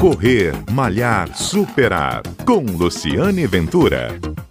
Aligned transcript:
Correr, 0.00 0.52
Malhar, 0.72 1.34
Superar. 1.34 2.22
Com 2.44 2.64
Luciane 2.64 3.46
Ventura. 3.46 4.45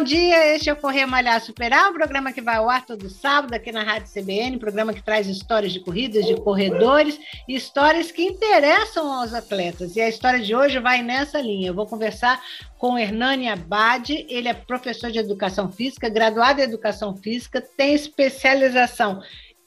Bom 0.00 0.04
dia. 0.04 0.54
Este 0.54 0.70
é 0.70 0.72
o 0.72 0.76
Correr 0.76 1.04
Malhar 1.04 1.38
Superar, 1.42 1.90
um 1.90 1.92
programa 1.92 2.32
que 2.32 2.40
vai 2.40 2.56
ao 2.56 2.70
ar 2.70 2.86
todo 2.86 3.10
sábado 3.10 3.52
aqui 3.52 3.70
na 3.70 3.82
Rádio 3.82 4.10
CBN, 4.10 4.58
programa 4.58 4.94
que 4.94 5.02
traz 5.02 5.26
histórias 5.26 5.74
de 5.74 5.80
corridas, 5.80 6.24
de 6.24 6.36
corredores 6.40 7.20
e 7.46 7.54
histórias 7.54 8.10
que 8.10 8.22
interessam 8.22 9.12
aos 9.12 9.34
atletas. 9.34 9.96
E 9.96 10.00
a 10.00 10.08
história 10.08 10.40
de 10.40 10.56
hoje 10.56 10.78
vai 10.78 11.02
nessa 11.02 11.38
linha. 11.38 11.68
Eu 11.68 11.74
vou 11.74 11.84
conversar 11.84 12.40
com 12.78 12.98
Hernani 12.98 13.50
Abad, 13.50 14.08
ele 14.26 14.48
é 14.48 14.54
professor 14.54 15.10
de 15.10 15.18
educação 15.18 15.70
física, 15.70 16.08
graduado 16.08 16.62
em 16.62 16.64
educação 16.64 17.14
física, 17.14 17.60
tem 17.60 17.92
especialização 17.92 19.20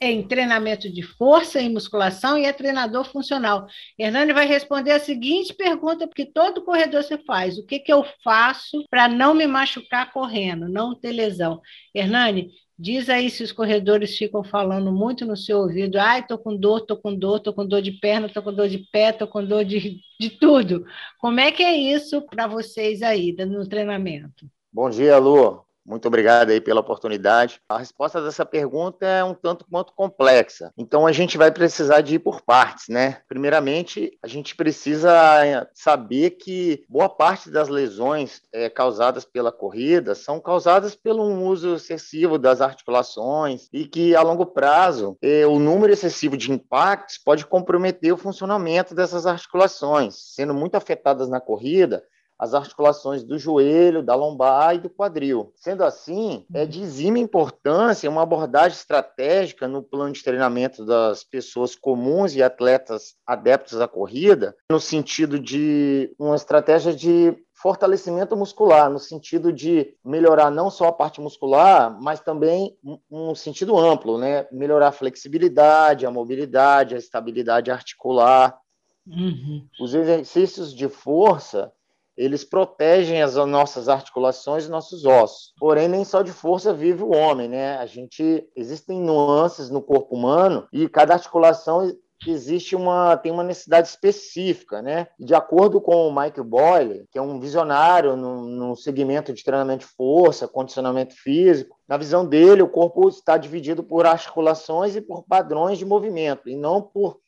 em 0.06 0.26
treinamento 0.26 0.92
de 0.92 1.02
força 1.02 1.60
e 1.60 1.68
musculação 1.68 2.36
e 2.38 2.44
é 2.44 2.52
treinador 2.52 3.04
funcional. 3.04 3.66
Hernani 3.98 4.32
vai 4.32 4.46
responder 4.46 4.92
a 4.92 5.00
seguinte 5.00 5.54
pergunta, 5.54 6.06
porque 6.06 6.26
todo 6.26 6.64
corredor 6.64 7.02
você 7.02 7.18
faz: 7.18 7.58
o 7.58 7.64
que, 7.64 7.78
que 7.78 7.92
eu 7.92 8.04
faço 8.22 8.84
para 8.90 9.08
não 9.08 9.34
me 9.34 9.46
machucar 9.46 10.12
correndo, 10.12 10.68
não 10.68 10.94
ter 10.94 11.12
lesão? 11.12 11.60
Hernani, 11.94 12.50
diz 12.78 13.08
aí 13.08 13.30
se 13.30 13.42
os 13.42 13.52
corredores 13.52 14.16
ficam 14.16 14.44
falando 14.44 14.92
muito 14.92 15.24
no 15.24 15.36
seu 15.36 15.58
ouvido: 15.58 15.98
ai, 15.98 16.26
tô 16.26 16.38
com 16.38 16.56
dor, 16.56 16.82
tô 16.82 16.96
com 16.96 17.14
dor, 17.14 17.40
tô 17.40 17.52
com 17.52 17.66
dor 17.66 17.82
de 17.82 17.92
perna, 17.92 18.28
tô 18.28 18.42
com 18.42 18.52
dor 18.52 18.68
de 18.68 18.78
pé, 18.90 19.12
tô 19.12 19.26
com 19.26 19.44
dor 19.44 19.64
de, 19.64 20.00
de 20.20 20.30
tudo. 20.30 20.84
Como 21.18 21.40
é 21.40 21.50
que 21.50 21.62
é 21.62 21.76
isso 21.76 22.22
para 22.22 22.46
vocês 22.46 23.02
aí 23.02 23.34
no 23.46 23.68
treinamento? 23.68 24.46
Bom 24.72 24.90
dia, 24.90 25.18
Lu. 25.18 25.64
Muito 25.86 26.08
obrigado 26.08 26.50
aí 26.50 26.60
pela 26.60 26.80
oportunidade. 26.80 27.60
A 27.68 27.78
resposta 27.78 28.22
dessa 28.22 28.46
pergunta 28.46 29.04
é 29.04 29.22
um 29.22 29.34
tanto 29.34 29.66
quanto 29.70 29.92
complexa. 29.92 30.72
Então 30.78 31.06
a 31.06 31.12
gente 31.12 31.36
vai 31.36 31.50
precisar 31.50 32.00
de 32.00 32.14
ir 32.14 32.18
por 32.20 32.40
partes, 32.40 32.88
né? 32.88 33.18
Primeiramente, 33.28 34.18
a 34.22 34.26
gente 34.26 34.56
precisa 34.56 35.68
saber 35.74 36.30
que 36.30 36.84
boa 36.88 37.08
parte 37.08 37.50
das 37.50 37.68
lesões 37.68 38.40
é, 38.52 38.70
causadas 38.70 39.26
pela 39.26 39.52
corrida 39.52 40.14
são 40.14 40.40
causadas 40.40 40.94
pelo 40.94 41.24
uso 41.24 41.74
excessivo 41.74 42.38
das 42.38 42.62
articulações 42.62 43.68
e 43.72 43.84
que 43.84 44.16
a 44.16 44.22
longo 44.22 44.46
prazo 44.46 45.18
é, 45.20 45.46
o 45.46 45.58
número 45.58 45.92
excessivo 45.92 46.36
de 46.36 46.50
impactos 46.50 47.18
pode 47.18 47.44
comprometer 47.44 48.12
o 48.12 48.16
funcionamento 48.16 48.94
dessas 48.94 49.26
articulações, 49.26 50.14
sendo 50.34 50.54
muito 50.54 50.76
afetadas 50.76 51.28
na 51.28 51.40
corrida 51.40 52.02
as 52.38 52.54
articulações 52.54 53.22
do 53.22 53.38
joelho, 53.38 54.02
da 54.02 54.14
lombar 54.14 54.74
e 54.74 54.78
do 54.78 54.90
quadril. 54.90 55.52
Sendo 55.54 55.84
assim, 55.84 56.46
é 56.52 56.66
de 56.66 56.82
exima 56.82 57.18
importância 57.18 58.10
uma 58.10 58.22
abordagem 58.22 58.76
estratégica 58.76 59.68
no 59.68 59.82
plano 59.82 60.12
de 60.12 60.22
treinamento 60.22 60.84
das 60.84 61.24
pessoas 61.24 61.74
comuns 61.74 62.34
e 62.34 62.42
atletas 62.42 63.14
adeptos 63.26 63.80
à 63.80 63.88
corrida, 63.88 64.54
no 64.70 64.80
sentido 64.80 65.38
de 65.38 66.14
uma 66.18 66.36
estratégia 66.36 66.94
de 66.94 67.36
fortalecimento 67.54 68.36
muscular, 68.36 68.90
no 68.90 68.98
sentido 68.98 69.52
de 69.52 69.96
melhorar 70.04 70.50
não 70.50 70.68
só 70.70 70.88
a 70.88 70.92
parte 70.92 71.20
muscular, 71.20 71.96
mas 72.02 72.20
também 72.20 72.76
um 73.10 73.34
sentido 73.34 73.78
amplo, 73.78 74.18
né? 74.18 74.46
Melhorar 74.52 74.88
a 74.88 74.92
flexibilidade, 74.92 76.04
a 76.04 76.10
mobilidade, 76.10 76.94
a 76.94 76.98
estabilidade 76.98 77.70
articular. 77.70 78.58
Uhum. 79.06 79.66
Os 79.80 79.94
exercícios 79.94 80.74
de 80.74 80.88
força 80.88 81.72
eles 82.16 82.44
protegem 82.44 83.22
as 83.22 83.34
nossas 83.34 83.88
articulações 83.88 84.66
e 84.66 84.70
nossos 84.70 85.04
ossos. 85.04 85.52
Porém, 85.58 85.88
nem 85.88 86.04
só 86.04 86.22
de 86.22 86.32
força 86.32 86.72
vive 86.72 87.02
o 87.02 87.12
homem, 87.12 87.48
né? 87.48 87.76
A 87.78 87.86
gente 87.86 88.48
existem 88.56 89.00
nuances 89.00 89.70
no 89.70 89.82
corpo 89.82 90.14
humano 90.14 90.66
e 90.72 90.88
cada 90.88 91.14
articulação 91.14 91.92
existe 92.26 92.74
uma 92.74 93.16
tem 93.16 93.32
uma 93.32 93.42
necessidade 93.42 93.88
específica, 93.88 94.80
né? 94.80 95.08
De 95.18 95.34
acordo 95.34 95.80
com 95.80 96.08
o 96.08 96.10
Michael 96.10 96.44
Boyle, 96.44 97.06
que 97.10 97.18
é 97.18 97.22
um 97.22 97.38
visionário 97.38 98.16
no, 98.16 98.46
no 98.46 98.76
segmento 98.76 99.32
de 99.32 99.44
treinamento 99.44 99.86
de 99.86 99.92
força, 99.92 100.48
condicionamento 100.48 101.14
físico, 101.14 101.76
na 101.88 101.96
visão 101.96 102.26
dele, 102.26 102.62
o 102.62 102.68
corpo 102.68 103.08
está 103.08 103.36
dividido 103.36 103.82
por 103.82 104.06
articulações 104.06 104.96
e 104.96 105.00
por 105.00 105.24
padrões 105.24 105.78
de 105.78 105.84
movimento, 105.84 106.48
e 106.48 106.56
não 106.56 106.80
por 106.80 107.18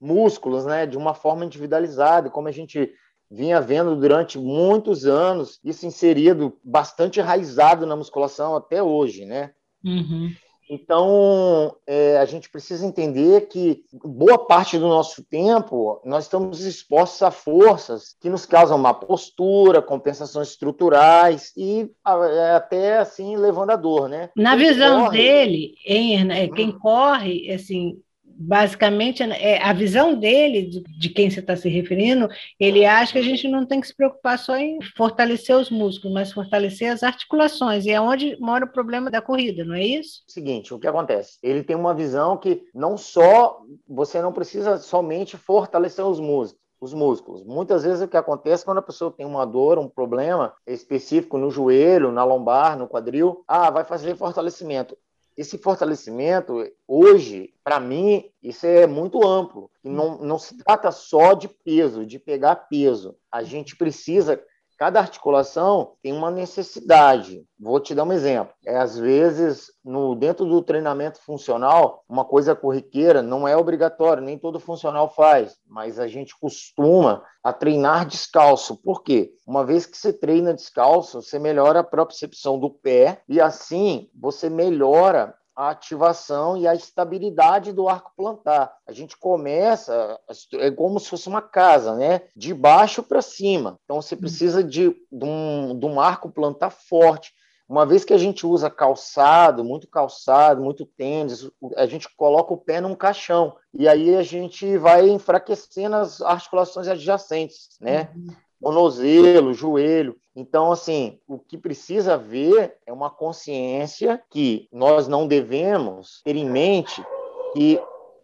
músculos, 0.00 0.64
né? 0.64 0.86
De 0.86 0.96
uma 0.96 1.14
forma 1.14 1.44
individualizada, 1.44 2.30
como 2.30 2.48
a 2.48 2.52
gente 2.52 2.92
vinha 3.30 3.60
vendo 3.60 3.96
durante 3.96 4.38
muitos 4.38 5.06
anos, 5.06 5.58
isso 5.64 5.86
inserido 5.86 6.56
bastante 6.62 7.20
enraizado 7.20 7.86
na 7.86 7.96
musculação 7.96 8.56
até 8.56 8.82
hoje, 8.82 9.24
né? 9.24 9.52
Uhum. 9.84 10.32
Então, 10.68 11.76
é, 11.86 12.18
a 12.18 12.24
gente 12.24 12.50
precisa 12.50 12.84
entender 12.84 13.42
que 13.42 13.84
boa 14.04 14.36
parte 14.36 14.76
do 14.76 14.88
nosso 14.88 15.22
tempo 15.24 16.00
nós 16.04 16.24
estamos 16.24 16.64
expostos 16.64 17.22
a 17.22 17.30
forças 17.30 18.16
que 18.20 18.28
nos 18.28 18.44
causam 18.44 18.76
má 18.76 18.92
postura, 18.92 19.80
compensações 19.80 20.48
estruturais 20.48 21.52
e 21.56 21.88
é, 22.04 22.50
até 22.56 22.98
assim 22.98 23.36
levando 23.36 23.70
a 23.70 23.76
dor, 23.76 24.08
né? 24.08 24.30
Na 24.36 24.56
quem 24.56 24.66
visão 24.66 25.04
corre... 25.04 25.18
dele, 25.18 25.74
em, 25.86 26.52
quem 26.52 26.70
hum. 26.70 26.78
corre, 26.80 27.52
assim, 27.52 28.00
basicamente, 28.38 29.22
é, 29.22 29.62
a 29.62 29.72
visão 29.72 30.14
dele, 30.14 30.62
de, 30.62 30.82
de 30.82 31.08
quem 31.08 31.30
você 31.30 31.40
está 31.40 31.56
se 31.56 31.68
referindo, 31.68 32.28
ele 32.60 32.84
acha 32.84 33.12
que 33.12 33.18
a 33.18 33.22
gente 33.22 33.48
não 33.48 33.64
tem 33.64 33.80
que 33.80 33.86
se 33.86 33.96
preocupar 33.96 34.38
só 34.38 34.56
em 34.56 34.78
fortalecer 34.96 35.56
os 35.56 35.70
músculos, 35.70 36.12
mas 36.12 36.32
fortalecer 36.32 36.92
as 36.92 37.02
articulações, 37.02 37.86
e 37.86 37.90
é 37.90 38.00
onde 38.00 38.36
mora 38.38 38.64
o 38.64 38.72
problema 38.72 39.10
da 39.10 39.22
corrida, 39.22 39.64
não 39.64 39.74
é 39.74 39.84
isso? 39.84 40.22
Seguinte, 40.26 40.74
o 40.74 40.78
que 40.78 40.86
acontece? 40.86 41.38
Ele 41.42 41.62
tem 41.62 41.74
uma 41.74 41.94
visão 41.94 42.36
que 42.36 42.62
não 42.74 42.96
só, 42.96 43.60
você 43.88 44.20
não 44.20 44.32
precisa 44.32 44.76
somente 44.78 45.36
fortalecer 45.36 46.04
os 46.04 46.20
músculos, 46.20 46.60
os 46.80 46.92
músculos. 46.92 47.42
Muitas 47.44 47.84
vezes 47.84 48.02
o 48.02 48.08
que 48.08 48.16
acontece 48.16 48.64
quando 48.64 48.78
a 48.78 48.82
pessoa 48.82 49.10
tem 49.10 49.24
uma 49.24 49.46
dor, 49.46 49.78
um 49.78 49.88
problema 49.88 50.52
específico 50.66 51.38
no 51.38 51.50
joelho, 51.50 52.12
na 52.12 52.22
lombar, 52.22 52.76
no 52.78 52.86
quadril, 52.86 53.42
ah, 53.48 53.70
vai 53.70 53.84
fazer 53.84 54.14
fortalecimento 54.14 54.96
esse 55.36 55.58
fortalecimento, 55.58 56.64
hoje, 56.88 57.52
para 57.62 57.78
mim, 57.78 58.30
isso 58.42 58.64
é 58.66 58.86
muito 58.86 59.26
amplo. 59.26 59.70
Não, 59.84 60.18
não 60.18 60.38
se 60.38 60.56
trata 60.56 60.90
só 60.90 61.34
de 61.34 61.46
peso, 61.46 62.06
de 62.06 62.18
pegar 62.18 62.56
peso. 62.56 63.16
A 63.30 63.42
gente 63.42 63.76
precisa 63.76 64.42
Cada 64.76 65.00
articulação 65.00 65.94
tem 66.02 66.12
uma 66.12 66.30
necessidade. 66.30 67.42
Vou 67.58 67.80
te 67.80 67.94
dar 67.94 68.04
um 68.04 68.12
exemplo. 68.12 68.52
É, 68.64 68.76
às 68.76 68.98
vezes, 68.98 69.72
no 69.82 70.14
dentro 70.14 70.44
do 70.44 70.60
treinamento 70.60 71.18
funcional, 71.20 72.04
uma 72.06 72.26
coisa 72.26 72.54
corriqueira 72.54 73.22
não 73.22 73.48
é 73.48 73.56
obrigatório, 73.56 74.22
nem 74.22 74.38
todo 74.38 74.60
funcional 74.60 75.08
faz, 75.08 75.56
mas 75.66 75.98
a 75.98 76.06
gente 76.06 76.38
costuma 76.38 77.24
a 77.42 77.52
treinar 77.54 78.06
descalço. 78.06 78.76
Por 78.76 79.02
quê? 79.02 79.32
Uma 79.46 79.64
vez 79.64 79.86
que 79.86 79.96
você 79.96 80.12
treina 80.12 80.52
descalço, 80.52 81.22
você 81.22 81.38
melhora 81.38 81.80
a 81.80 81.84
propriocepção 81.84 82.58
do 82.58 82.68
pé 82.68 83.22
e 83.26 83.40
assim 83.40 84.10
você 84.14 84.50
melhora 84.50 85.34
a 85.56 85.70
ativação 85.70 86.56
e 86.56 86.68
a 86.68 86.74
estabilidade 86.74 87.72
do 87.72 87.88
arco 87.88 88.12
plantar. 88.14 88.70
A 88.86 88.92
gente 88.92 89.16
começa, 89.16 90.20
é 90.54 90.70
como 90.70 91.00
se 91.00 91.08
fosse 91.08 91.28
uma 91.28 91.40
casa, 91.40 91.94
né? 91.94 92.22
De 92.36 92.52
baixo 92.52 93.02
para 93.02 93.22
cima. 93.22 93.78
Então 93.84 94.02
você 94.02 94.14
precisa 94.14 94.62
de, 94.62 94.90
de, 95.10 95.24
um, 95.24 95.78
de 95.78 95.86
um 95.86 95.98
arco 95.98 96.30
plantar 96.30 96.70
forte. 96.70 97.32
Uma 97.68 97.86
vez 97.86 98.04
que 98.04 98.12
a 98.12 98.18
gente 98.18 98.46
usa 98.46 98.70
calçado, 98.70 99.64
muito 99.64 99.88
calçado, 99.88 100.62
muito 100.62 100.86
tênis, 100.86 101.50
a 101.76 101.86
gente 101.86 102.08
coloca 102.16 102.52
o 102.52 102.58
pé 102.58 102.80
num 102.80 102.94
caixão. 102.94 103.56
E 103.74 103.88
aí 103.88 104.14
a 104.14 104.22
gente 104.22 104.76
vai 104.76 105.08
enfraquecendo 105.08 105.96
as 105.96 106.20
articulações 106.20 106.86
adjacentes, 106.86 107.76
né? 107.80 108.10
Uhum 108.14 108.45
tornozelo, 108.60 109.54
joelho. 109.54 110.16
Então, 110.34 110.72
assim, 110.72 111.18
o 111.26 111.38
que 111.38 111.56
precisa 111.56 112.16
ver 112.16 112.76
é 112.86 112.92
uma 112.92 113.10
consciência 113.10 114.22
que 114.30 114.68
nós 114.72 115.08
não 115.08 115.26
devemos 115.26 116.20
ter 116.24 116.36
em 116.36 116.48
mente 116.48 117.04
que 117.52 117.80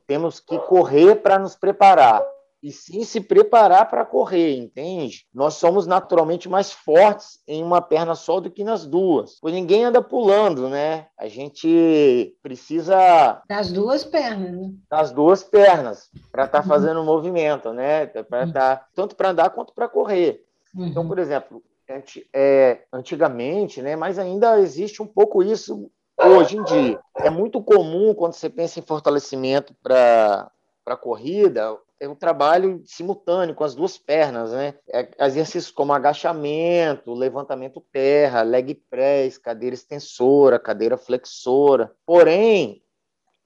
temos 0.06 0.40
que 0.40 0.58
correr 0.58 1.17
para 1.17 1.38
nos 1.38 1.55
preparar 1.55 2.23
e 2.62 2.70
sim 2.70 3.05
se 3.05 3.20
preparar 3.20 3.91
para 3.91 4.05
correr, 4.05 4.56
entende? 4.56 5.26
Nós 5.35 5.55
somos 5.55 5.87
naturalmente 5.87 6.49
mais 6.49 6.73
fortes 6.73 7.41
em 7.47 7.62
uma 7.62 7.82
perna 7.82 8.14
só 8.14 8.38
do 8.38 8.50
que 8.50 8.62
nas 8.62 8.87
duas, 8.87 9.38
pois 9.41 9.53
ninguém 9.53 9.85
anda 9.85 10.00
pulando, 10.00 10.69
né? 10.69 11.06
A 11.19 11.26
gente 11.26 12.37
precisa 12.43 13.43
das 13.49 13.73
duas 13.73 14.05
pernas, 14.05 14.53
né? 14.53 14.73
Das 14.88 15.11
duas 15.11 15.43
pernas 15.43 16.09
para 16.31 16.44
estar 16.44 16.62
tá 16.62 16.69
fazendo 16.69 17.00
o 17.00 17.05
movimento, 17.05 17.73
né? 17.73 18.06
Para 18.06 18.53
tá, 18.53 18.87
tanto 18.94 19.17
para 19.17 19.31
andar 19.31 19.50
quanto 19.50 19.75
para 19.75 19.88
correr. 19.88 20.44
Uhum. 20.75 20.87
Então, 20.87 21.06
por 21.06 21.19
exemplo, 21.19 21.62
é, 22.32 22.82
antigamente, 22.93 23.82
né? 23.82 23.97
Mas 23.97 24.19
ainda 24.19 24.61
existe 24.61 25.03
um 25.03 25.06
pouco 25.06 25.43
isso 25.43 25.91
hoje 26.17 26.56
em 26.56 26.65
dia. 26.65 27.00
É 27.17 27.31
muito 27.31 27.62
comum 27.62 28.15
quando 28.15 28.35
você 28.35 28.49
pensa 28.49 28.79
em 28.79 28.82
fortalecimento 28.82 29.75
para 29.82 30.50
para 30.84 30.96
corrida, 30.96 31.79
é 32.00 32.08
um 32.08 32.14
trabalho 32.14 32.82
simultâneo 32.84 33.55
com 33.55 33.62
as 33.62 33.75
duas 33.75 33.96
pernas, 33.96 34.50
né? 34.50 34.75
É, 34.88 35.08
exercícios 35.20 35.70
como 35.70 35.93
agachamento, 35.93 37.14
levantamento 37.14 37.81
terra, 37.93 38.43
leg 38.43 38.75
press, 38.90 39.38
cadeira 39.38 39.75
extensora, 39.75 40.58
cadeira 40.58 40.96
flexora. 40.96 41.93
Porém, 42.05 42.82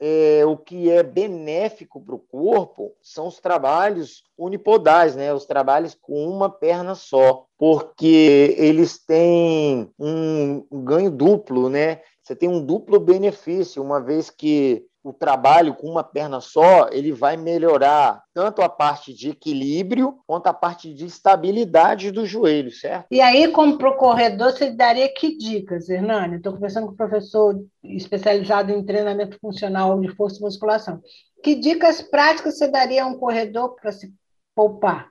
é, 0.00 0.44
o 0.46 0.56
que 0.56 0.90
é 0.90 1.02
benéfico 1.02 2.00
para 2.00 2.14
o 2.14 2.18
corpo 2.18 2.94
são 3.02 3.26
os 3.26 3.40
trabalhos 3.40 4.24
unipodais, 4.36 5.16
né? 5.16 5.32
Os 5.32 5.46
trabalhos 5.46 5.94
com 5.94 6.26
uma 6.28 6.50
perna 6.50 6.94
só, 6.94 7.46
porque 7.58 8.54
eles 8.58 8.98
têm 8.98 9.90
um 9.98 10.66
ganho 10.84 11.10
duplo, 11.10 11.68
né? 11.68 12.00
Você 12.22 12.34
tem 12.34 12.48
um 12.48 12.64
duplo 12.64 12.98
benefício, 12.98 13.82
uma 13.82 14.00
vez 14.00 14.30
que 14.30 14.86
o 15.06 15.12
trabalho 15.12 15.72
com 15.72 15.88
uma 15.88 16.02
perna 16.02 16.40
só, 16.40 16.88
ele 16.90 17.12
vai 17.12 17.36
melhorar 17.36 18.24
tanto 18.34 18.60
a 18.60 18.68
parte 18.68 19.14
de 19.14 19.30
equilíbrio 19.30 20.18
quanto 20.26 20.48
a 20.48 20.52
parte 20.52 20.92
de 20.92 21.06
estabilidade 21.06 22.10
do 22.10 22.26
joelho, 22.26 22.72
certo? 22.72 23.06
E 23.08 23.20
aí, 23.20 23.46
como 23.52 23.78
para 23.78 23.90
o 23.90 23.96
corredor, 23.96 24.50
você 24.50 24.70
daria 24.70 25.08
que 25.08 25.38
dicas, 25.38 25.88
Hernani? 25.88 26.36
Estou 26.36 26.54
conversando 26.54 26.88
com 26.88 26.92
o 26.92 26.96
professor 26.96 27.54
especializado 27.84 28.72
em 28.72 28.84
treinamento 28.84 29.38
funcional 29.38 30.00
de 30.00 30.08
força 30.16 30.38
e 30.40 30.42
musculação. 30.42 31.00
Que 31.40 31.54
dicas 31.54 32.02
práticas 32.02 32.58
você 32.58 32.66
daria 32.66 33.04
a 33.04 33.06
um 33.06 33.16
corredor 33.16 33.76
para 33.80 33.92
se 33.92 34.12
poupar? 34.56 35.10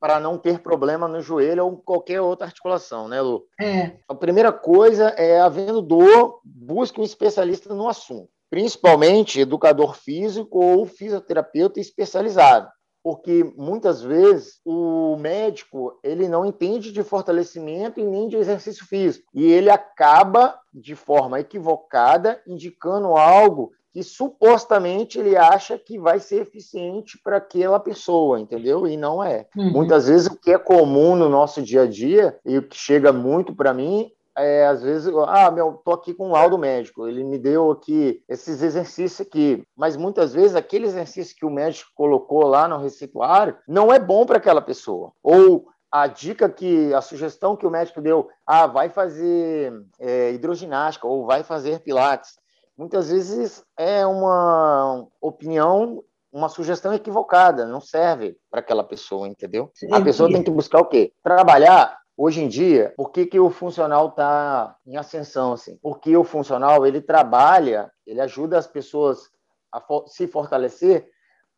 para 0.00 0.18
não 0.18 0.36
ter 0.36 0.58
problema 0.58 1.06
no 1.06 1.20
joelho 1.20 1.64
ou 1.64 1.76
qualquer 1.76 2.20
outra 2.20 2.44
articulação, 2.44 3.06
né, 3.06 3.20
Lu? 3.20 3.46
É. 3.60 3.92
A 4.08 4.14
primeira 4.14 4.52
coisa 4.52 5.10
é, 5.10 5.40
havendo 5.40 5.80
dor, 5.80 6.40
busque 6.44 7.00
um 7.00 7.04
especialista 7.04 7.72
no 7.72 7.88
assunto 7.88 8.33
principalmente 8.54 9.40
educador 9.40 9.96
físico 9.96 10.64
ou 10.64 10.86
fisioterapeuta 10.86 11.80
especializado, 11.80 12.68
porque 13.02 13.42
muitas 13.56 14.00
vezes 14.00 14.60
o 14.64 15.16
médico 15.16 15.98
ele 16.04 16.28
não 16.28 16.46
entende 16.46 16.92
de 16.92 17.02
fortalecimento 17.02 17.98
e 17.98 18.04
nem 18.04 18.28
de 18.28 18.36
exercício 18.36 18.86
físico 18.86 19.26
e 19.34 19.50
ele 19.50 19.70
acaba 19.70 20.56
de 20.72 20.94
forma 20.94 21.40
equivocada 21.40 22.40
indicando 22.46 23.16
algo 23.16 23.72
que 23.92 24.04
supostamente 24.04 25.18
ele 25.18 25.36
acha 25.36 25.76
que 25.76 25.98
vai 25.98 26.20
ser 26.20 26.42
eficiente 26.42 27.18
para 27.24 27.38
aquela 27.38 27.80
pessoa, 27.80 28.38
entendeu? 28.38 28.86
E 28.86 28.96
não 28.96 29.22
é. 29.22 29.48
Uhum. 29.56 29.72
Muitas 29.72 30.06
vezes 30.06 30.28
o 30.28 30.36
que 30.36 30.52
é 30.52 30.58
comum 30.58 31.16
no 31.16 31.28
nosso 31.28 31.60
dia 31.60 31.82
a 31.82 31.86
dia 31.88 32.38
e 32.46 32.56
o 32.58 32.62
que 32.62 32.76
chega 32.76 33.12
muito 33.12 33.52
para 33.52 33.74
mim 33.74 34.12
é, 34.36 34.66
às 34.66 34.82
vezes, 34.82 35.12
ah, 35.28 35.50
meu, 35.50 35.80
tô 35.84 35.92
aqui 35.92 36.12
com 36.12 36.28
um 36.28 36.32
laudo 36.32 36.58
médico, 36.58 37.06
ele 37.06 37.22
me 37.22 37.38
deu 37.38 37.70
aqui 37.70 38.22
esses 38.28 38.62
exercícios 38.62 39.26
aqui, 39.26 39.66
mas 39.76 39.96
muitas 39.96 40.34
vezes 40.34 40.56
aquele 40.56 40.86
exercício 40.86 41.36
que 41.36 41.46
o 41.46 41.50
médico 41.50 41.90
colocou 41.94 42.44
lá 42.46 42.66
no 42.66 42.78
receituário 42.78 43.56
não 43.66 43.92
é 43.92 43.98
bom 43.98 44.26
para 44.26 44.38
aquela 44.38 44.60
pessoa. 44.60 45.12
Ou 45.22 45.66
a 45.90 46.08
dica 46.08 46.48
que, 46.48 46.92
a 46.92 47.00
sugestão 47.00 47.56
que 47.56 47.66
o 47.66 47.70
médico 47.70 48.00
deu, 48.00 48.28
ah, 48.44 48.66
vai 48.66 48.88
fazer 48.88 49.72
é, 50.00 50.32
hidroginástica 50.32 51.06
ou 51.06 51.24
vai 51.24 51.44
fazer 51.44 51.80
pilates, 51.80 52.32
muitas 52.76 53.10
vezes 53.10 53.64
é 53.78 54.04
uma 54.04 55.06
opinião 55.20 56.02
uma 56.32 56.48
sugestão 56.48 56.92
equivocada, 56.92 57.64
não 57.64 57.80
serve 57.80 58.36
para 58.50 58.58
aquela 58.58 58.82
pessoa, 58.82 59.28
entendeu? 59.28 59.70
A 59.92 60.00
pessoa 60.00 60.28
tem 60.28 60.42
que 60.42 60.50
buscar 60.50 60.80
o 60.80 60.86
quê? 60.86 61.12
Trabalhar 61.22 61.96
Hoje 62.16 62.42
em 62.42 62.48
dia, 62.48 62.94
por 62.96 63.10
que, 63.10 63.26
que 63.26 63.40
o 63.40 63.50
funcional 63.50 64.08
está 64.08 64.76
em 64.86 64.96
ascensão? 64.96 65.52
Assim? 65.52 65.76
Porque 65.82 66.16
o 66.16 66.22
funcional 66.22 66.86
ele 66.86 67.00
trabalha, 67.00 67.90
ele 68.06 68.20
ajuda 68.20 68.56
as 68.56 68.66
pessoas 68.66 69.30
a 69.72 69.80
for 69.80 70.06
se 70.06 70.28
fortalecer 70.28 71.08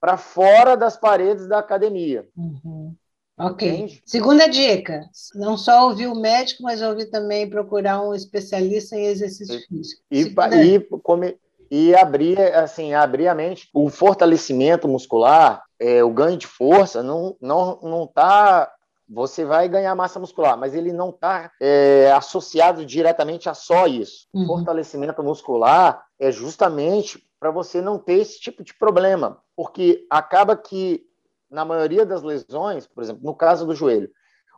para 0.01 0.17
fora 0.17 0.77
das 0.77 0.97
paredes 0.97 1.47
da 1.47 1.59
academia. 1.59 2.27
Uhum. 2.37 2.95
Ok. 3.39 3.69
Entende? 3.69 4.03
Segunda 4.07 4.49
dica: 4.49 5.03
não 5.35 5.59
só 5.59 5.89
ouvir 5.89 6.07
o 6.07 6.15
médico, 6.15 6.63
mas 6.63 6.81
ouvir 6.81 7.11
também 7.11 7.49
procurar 7.49 8.01
um 8.03 8.15
especialista 8.15 8.97
em 8.97 9.07
exercício 9.07 9.61
físico. 9.69 10.03
E, 10.11 10.23
e, 10.23 10.81
come, 11.03 11.39
e 11.71 11.95
abrir, 11.95 12.41
assim, 12.55 12.95
abrir 12.95 13.29
a 13.29 13.35
mente. 13.35 13.69
O 13.75 13.91
fortalecimento 13.91 14.89
muscular, 14.89 15.63
é, 15.79 16.03
o 16.03 16.11
ganho 16.11 16.39
de 16.39 16.47
força, 16.47 17.03
não 17.03 17.37
não 17.41 17.79
não 17.83 18.05
está 18.05 18.73
você 19.09 19.45
vai 19.45 19.69
ganhar 19.69 19.95
massa 19.95 20.19
muscular, 20.19 20.57
mas 20.59 20.75
ele 20.75 20.93
não 20.93 21.11
está 21.11 21.51
é, 21.61 22.11
associado 22.13 22.85
diretamente 22.85 23.49
a 23.49 23.55
só 23.55 23.87
isso. 23.87 24.27
Uhum. 24.35 24.47
Fortalecimento 24.47 25.23
muscular 25.23 26.05
é 26.19 26.33
justamente 26.33 27.23
para 27.39 27.51
você 27.51 27.81
não 27.81 27.99
ter 27.99 28.15
esse 28.15 28.41
tipo 28.41 28.65
de 28.65 28.75
problema, 28.75 29.39
porque 29.55 30.07
acaba 30.11 30.57
que 30.57 31.07
na 31.51 31.65
maioria 31.65 32.05
das 32.05 32.23
lesões, 32.23 32.87
por 32.87 33.03
exemplo, 33.03 33.23
no 33.25 33.35
caso 33.35 33.67
do 33.67 33.75
joelho, 33.75 34.11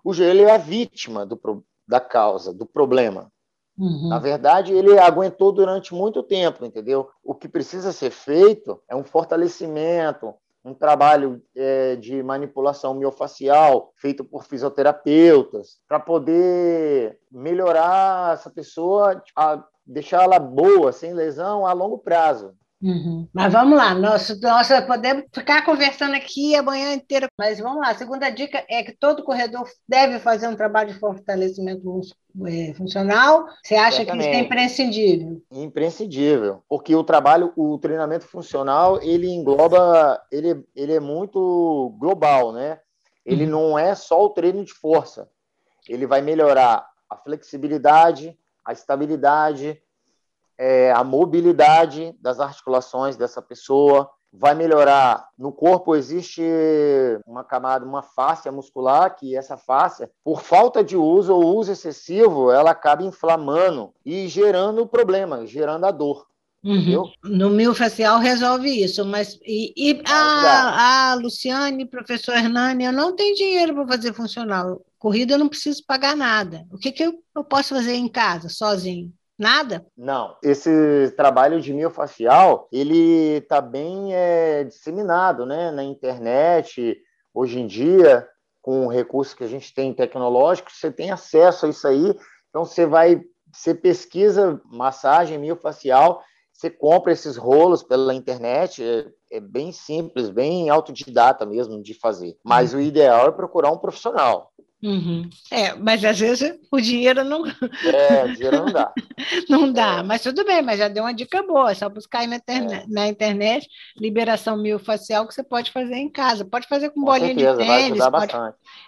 o 0.03 0.15
joelho 0.15 0.49
é 0.49 0.53
a 0.53 0.59
vítima 0.59 1.27
do, 1.27 1.39
da 1.87 2.01
causa, 2.01 2.53
do 2.53 2.65
problema. 2.65 3.31
Uhum. 3.77 4.09
Na 4.09 4.19
verdade, 4.19 4.73
ele 4.73 4.99
aguentou 4.99 5.53
durante 5.53 5.95
muito 5.95 6.23
tempo, 6.23 6.65
entendeu? 6.65 7.09
O 7.23 7.35
que 7.35 7.49
precisa 7.49 7.93
ser 7.93 8.11
feito 8.11 8.81
é 8.89 8.97
um 8.97 9.05
fortalecimento, 9.05 10.35
um 10.69 10.75
trabalho 10.75 11.43
é, 11.57 11.97
de 11.97 12.23
manipulação 12.23 12.95
miofacial 12.95 13.93
feito 13.97 14.23
por 14.23 14.45
fisioterapeutas 14.45 15.79
para 15.89 15.99
poder 15.99 17.19
melhorar 17.33 18.35
essa 18.35 18.51
pessoa, 18.51 19.23
a, 19.35 19.65
deixá-la 19.87 20.39
boa, 20.39 20.93
sem 20.93 21.15
lesão, 21.15 21.67
a 21.67 21.73
longo 21.73 21.99
prazo. 21.99 22.55
Uhum. 22.81 23.29
Mas 23.35 23.53
vamos 23.53 23.77
lá, 23.77 23.93
nós, 23.93 24.41
nós 24.41 24.69
podemos 24.87 25.25
ficar 25.35 25.65
conversando 25.65 26.15
aqui 26.15 26.55
a 26.55 26.63
manhã 26.63 26.95
inteira, 26.95 27.29
mas 27.37 27.59
vamos 27.59 27.81
lá. 27.81 27.91
A 27.91 27.95
segunda 27.97 28.31
dica 28.31 28.65
é 28.69 28.85
que 28.85 28.97
todo 28.97 29.25
corredor 29.25 29.69
deve 29.89 30.21
fazer 30.21 30.47
um 30.47 30.55
trabalho 30.55 30.93
de 30.93 30.99
fortalecimento 30.99 32.01
é, 32.47 32.73
funcional. 32.75 33.47
Você 33.65 33.75
acha 33.75 34.03
Exatamente. 34.03 34.27
que 34.27 34.31
isso 34.31 34.41
é 34.41 34.45
imprescindível? 34.45 35.43
Imprescindível, 35.51 36.63
porque 36.69 36.95
o 36.95 37.03
trabalho, 37.03 37.53
o 37.57 37.79
treinamento 37.79 38.27
funcional, 38.29 39.03
ele 39.03 39.29
engloba, 39.29 40.23
ele, 40.31 40.65
ele 40.75 40.93
é 40.93 41.01
muito 41.01 41.97
global, 41.99 42.53
né? 42.53 42.79
Ele 43.27 43.45
uhum. 43.45 43.51
não 43.51 43.79
é 43.79 43.95
só 43.97 44.25
o 44.25 44.31
treino 44.31 44.65
de 44.65 44.73
força. 44.73 45.29
Ele 45.89 46.07
vai 46.07 46.23
melhorar 46.23 46.87
a 47.11 47.17
flexibilidade, 47.17 48.39
a 48.65 48.73
estabilidade, 48.73 49.83
é, 50.59 50.93
a 50.93 51.05
mobilidade 51.05 52.15
das 52.21 52.41
articulações 52.41 53.17
dessa 53.17 53.41
pessoa, 53.41 54.11
vai 54.33 54.55
melhorar. 54.55 55.29
No 55.39 55.53
corpo 55.53 55.97
existe 55.97 56.43
uma 57.27 57.45
camada, 57.45 57.85
uma 57.85 58.03
fáscia 58.03 58.53
muscular, 58.53 59.17
que 59.17 59.37
essa 59.37 59.57
fáscia, 59.57 60.11
por 60.23 60.43
falta 60.43 60.85
de 60.85 60.97
uso 60.97 61.35
ou 61.35 61.57
uso 61.57 61.73
excessivo, 61.73 62.51
ela 62.51 62.73
acaba 62.73 63.03
inflamando 63.03 63.93
e 64.05 64.29
gerando 64.29 64.87
problema, 64.87 65.47
gerando 65.47 65.87
a 65.87 65.91
dor. 65.91 66.27
Uhum. 66.63 67.11
No 67.23 67.51
mil 67.51 67.73
facial 67.73 68.19
resolve 68.19 68.69
isso, 68.83 69.05
mas 69.05 69.39
e, 69.47 69.73
e 69.77 70.03
a, 70.05 71.13
a 71.13 71.15
Luciane, 71.15 71.87
professor 71.87 72.35
Hernani, 72.35 72.85
eu 72.85 72.93
não 72.93 73.15
tenho 73.15 73.37
dinheiro 73.37 73.75
para 73.75 73.87
fazer 73.87 74.13
funcional. 74.13 74.85
Corrida 74.99 75.35
eu 75.35 75.39
não 75.39 75.49
preciso 75.49 75.85
pagar 75.87 76.17
nada. 76.17 76.67
O 76.73 76.77
que, 76.77 76.91
que 76.91 77.05
eu, 77.05 77.15
eu 77.35 77.45
posso 77.45 77.77
fazer 77.77 77.95
em 77.95 78.09
casa, 78.09 78.49
sozinho? 78.49 79.13
Nada? 79.39 79.87
Não. 79.97 80.37
Esse 80.43 81.13
trabalho 81.17 81.61
de 81.61 81.73
miofacial, 81.73 82.69
ele 82.73 83.37
está 83.37 83.61
bem 83.61 84.13
é, 84.13 84.65
disseminado 84.65 85.47
né, 85.47 85.71
na 85.71 85.85
internet. 85.85 87.01
Hoje 87.33 87.61
em 87.61 87.67
dia, 87.67 88.27
com 88.61 88.87
o 88.87 88.91
recurso 88.91 89.37
que 89.37 89.45
a 89.45 89.49
gente 89.49 89.73
tem 89.73 89.95
tecnológico, 89.95 90.73
você 90.73 90.91
tem 90.91 91.13
acesso 91.13 91.67
a 91.67 91.69
isso 91.69 91.87
aí. 91.87 92.15
Então, 92.49 92.65
você 92.65 92.85
vai, 92.85 93.23
você 93.53 93.73
pesquisa 93.75 94.61
massagem 94.65 95.39
miofacial, 95.39 96.21
você 96.53 96.69
compra 96.69 97.13
esses 97.13 97.37
rolos 97.37 97.85
pela 97.85 98.13
internet, 98.13 98.83
é, 98.83 99.07
é 99.37 99.41
bem 99.41 99.71
simples, 99.71 100.29
bem 100.29 100.69
autodidata 100.69 101.47
mesmo 101.47 101.81
de 101.81 101.95
fazer. 101.95 102.37
Mas 102.43 102.75
uhum. 102.75 102.81
o 102.81 102.83
ideal 102.83 103.29
é 103.29 103.33
procurar 103.33 103.71
um 103.71 103.79
profissional. 103.79 104.53
Uhum. 104.81 105.29
É, 105.51 105.75
mas 105.75 106.05
às 106.05 106.21
vezes 106.21 106.57
o 106.71 106.81
dinheiro 106.81 107.25
não. 107.25 107.43
É, 107.85 108.25
o 108.25 108.33
dinheiro 108.33 108.59
não 108.59 108.73
dá. 108.73 108.93
não 109.49 109.73
dá, 109.73 109.99
é. 109.99 110.03
mas 110.03 110.23
tudo 110.23 110.45
bem, 110.45 110.63
mas 110.63 110.79
já 110.79 110.89
deu 110.89 111.03
uma 111.03 111.13
dica 111.13 111.43
boa. 111.43 111.73
É 111.73 111.75
só 111.75 111.89
buscar 111.89 112.21
aí 112.21 112.27
na, 112.27 112.37
internet, 112.37 112.85
é. 112.85 112.87
na 112.89 113.09
internet 113.09 113.69
liberação 113.97 114.57
miofacial 114.57 115.27
que 115.27 115.35
você 115.35 115.43
pode 115.43 115.73
fazer 115.73 115.97
em 115.97 116.09
casa. 116.09 116.45
Pode 116.45 116.69
fazer 116.69 116.91
com, 116.91 117.01
com 117.01 117.07
bolinha 117.07 117.35
certeza, 117.35 117.57
de 117.57 117.67
tênis, 117.67 118.07
pode, 118.09 118.33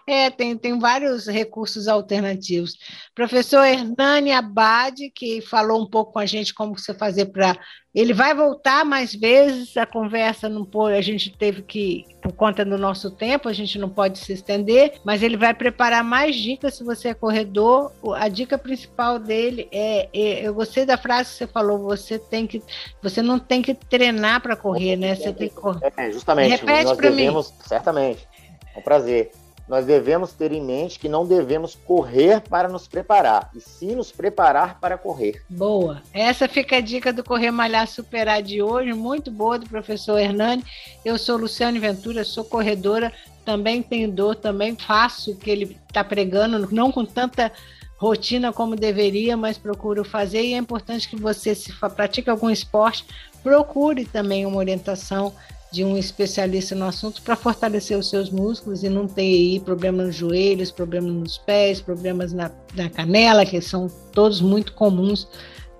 É, 0.06 0.30
tem, 0.30 0.56
tem 0.56 0.78
vários 0.78 1.26
recursos 1.26 1.88
alternativos. 1.88 2.76
Professor 3.14 3.64
Hernani 3.64 4.32
Abad, 4.32 5.10
que 5.14 5.40
falou 5.40 5.82
um 5.82 5.86
pouco 5.86 6.12
com 6.12 6.18
a 6.20 6.26
gente 6.26 6.54
como 6.54 6.78
você 6.78 6.94
fazer 6.94 7.26
para. 7.26 7.58
Ele 7.92 8.14
vai 8.14 8.32
voltar 8.32 8.84
mais 8.84 9.12
vezes, 9.12 9.76
a 9.76 9.84
conversa 9.84 10.48
não 10.48 10.64
pôde, 10.64 10.94
a 10.94 11.00
gente 11.00 11.36
teve 11.36 11.62
que, 11.62 12.04
por 12.22 12.32
conta 12.32 12.64
do 12.64 12.78
nosso 12.78 13.10
tempo, 13.10 13.48
a 13.48 13.52
gente 13.52 13.80
não 13.80 13.88
pode 13.88 14.20
se 14.20 14.32
estender, 14.32 15.00
mas 15.04 15.24
ele 15.24 15.36
vai 15.36 15.52
preparar 15.52 16.04
mais 16.04 16.36
dicas 16.36 16.76
se 16.76 16.84
você 16.84 17.08
é 17.08 17.14
corredor. 17.14 17.90
A 18.14 18.28
dica 18.28 18.56
principal 18.56 19.18
dele 19.18 19.68
é, 19.72 20.08
é 20.12 20.46
eu 20.46 20.54
gostei 20.54 20.86
da 20.86 20.96
frase 20.96 21.30
que 21.30 21.36
você 21.36 21.46
falou, 21.48 21.80
você 21.80 22.16
tem 22.16 22.46
que, 22.46 22.62
você 23.02 23.20
não 23.20 23.40
tem 23.40 23.60
que 23.60 23.74
treinar 23.74 24.40
para 24.40 24.54
correr, 24.54 24.94
né? 24.94 25.16
Você 25.16 25.32
tem 25.32 25.48
que 25.48 25.54
correr. 25.56 25.92
É, 25.96 26.12
justamente. 26.12 26.50
Repete 26.50 26.94
para 26.94 27.10
mim. 27.10 27.28
Certamente. 27.66 28.28
É 28.72 28.78
um 28.78 28.82
prazer 28.82 29.32
nós 29.70 29.86
devemos 29.86 30.32
ter 30.32 30.50
em 30.50 30.60
mente 30.60 30.98
que 30.98 31.08
não 31.08 31.24
devemos 31.24 31.76
correr 31.86 32.40
para 32.40 32.68
nos 32.68 32.88
preparar, 32.88 33.52
e 33.54 33.60
sim 33.60 33.94
nos 33.94 34.10
preparar 34.10 34.80
para 34.80 34.98
correr. 34.98 35.44
Boa. 35.48 36.02
Essa 36.12 36.48
fica 36.48 36.78
a 36.78 36.80
dica 36.80 37.12
do 37.12 37.22
Correr 37.22 37.52
Malhar 37.52 37.86
Superar 37.86 38.42
de 38.42 38.60
hoje, 38.60 38.92
muito 38.92 39.30
boa 39.30 39.60
do 39.60 39.68
professor 39.68 40.18
Hernani. 40.18 40.64
Eu 41.04 41.16
sou 41.16 41.36
Luciane 41.36 41.78
Ventura, 41.78 42.24
sou 42.24 42.44
corredora, 42.44 43.12
também 43.44 43.80
tenho 43.80 44.10
dor, 44.10 44.34
também 44.34 44.74
faço 44.74 45.30
o 45.30 45.36
que 45.36 45.48
ele 45.48 45.78
está 45.86 46.02
pregando, 46.02 46.68
não 46.72 46.90
com 46.90 47.04
tanta 47.04 47.52
rotina 47.96 48.52
como 48.52 48.74
deveria, 48.74 49.36
mas 49.36 49.56
procuro 49.56 50.02
fazer 50.02 50.42
e 50.42 50.54
é 50.54 50.56
importante 50.56 51.08
que 51.08 51.14
você, 51.14 51.54
se 51.54 51.72
pratique 51.94 52.28
algum 52.28 52.50
esporte, 52.50 53.06
procure 53.40 54.04
também 54.04 54.44
uma 54.44 54.56
orientação 54.56 55.32
de 55.72 55.84
um 55.84 55.96
especialista 55.96 56.74
no 56.74 56.86
assunto 56.86 57.22
para 57.22 57.36
fortalecer 57.36 57.96
os 57.96 58.08
seus 58.08 58.30
músculos 58.30 58.82
e 58.82 58.88
não 58.88 59.06
ter 59.06 59.22
aí 59.22 59.60
problemas 59.60 60.08
nos 60.08 60.16
joelhos, 60.16 60.70
problemas 60.70 61.12
nos 61.12 61.38
pés, 61.38 61.80
problemas 61.80 62.32
na, 62.32 62.50
na 62.74 62.90
canela, 62.90 63.46
que 63.46 63.60
são 63.60 63.88
todos 64.12 64.40
muito 64.40 64.72
comuns 64.72 65.28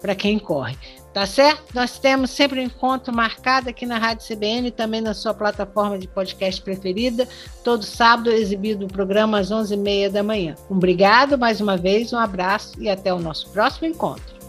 para 0.01 0.15
quem 0.15 0.39
corre. 0.39 0.77
Tá 1.13 1.27
certo? 1.27 1.75
Nós 1.75 1.99
temos 1.99 2.31
sempre 2.31 2.61
um 2.61 2.63
encontro 2.63 3.13
marcado 3.13 3.69
aqui 3.69 3.85
na 3.85 3.99
Rádio 3.99 4.29
CBN 4.29 4.71
também 4.71 5.01
na 5.01 5.13
sua 5.13 5.35
plataforma 5.35 5.99
de 5.99 6.07
podcast 6.07 6.63
preferida, 6.63 7.29
todo 7.65 7.83
sábado 7.83 8.31
exibido 8.31 8.87
o 8.87 8.89
programa 8.89 9.41
às 9.41 9.51
11h30 9.51 10.11
da 10.11 10.23
manhã. 10.23 10.55
Obrigado 10.69 11.37
mais 11.37 11.61
uma 11.61 11.77
vez, 11.77 12.13
um 12.13 12.19
abraço 12.19 12.81
e 12.81 12.89
até 12.89 13.13
o 13.13 13.19
nosso 13.19 13.51
próximo 13.51 13.89
encontro. 13.89 14.40